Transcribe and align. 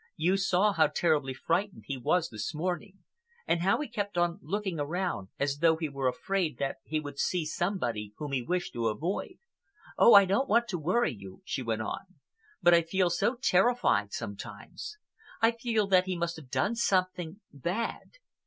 You 0.15 0.35
saw 0.35 0.73
how 0.73 0.87
terribly 0.87 1.35
frightened 1.35 1.83
he 1.85 1.95
was 1.95 2.31
this 2.31 2.55
morning, 2.55 3.03
and 3.45 3.59
how 3.61 3.79
he 3.81 3.87
kept 3.87 4.17
on 4.17 4.39
looking 4.41 4.79
around 4.79 5.27
as 5.37 5.57
though 5.59 5.77
he 5.77 5.89
were 5.89 6.07
afraid 6.07 6.57
that 6.57 6.77
he 6.85 6.99
would 6.99 7.19
see 7.19 7.45
somebody 7.45 8.11
whom 8.17 8.31
he 8.31 8.41
wished 8.41 8.73
to 8.73 8.87
avoid. 8.87 9.35
Oh! 9.99 10.15
I 10.15 10.25
don't 10.25 10.49
want 10.49 10.67
to 10.69 10.79
worry 10.79 11.13
you," 11.13 11.43
she 11.45 11.61
went 11.61 11.83
on, 11.83 11.99
"but 12.63 12.73
I 12.73 12.81
feel 12.81 13.11
so 13.11 13.35
terrified 13.39 14.11
sometimes. 14.11 14.97
I 15.39 15.51
feel 15.51 15.85
that 15.89 16.05
he 16.05 16.17
must 16.17 16.35
have 16.35 16.49
done 16.49 16.73
something—bad. 16.73 18.13